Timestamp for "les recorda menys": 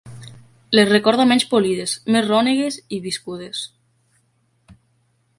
0.77-1.43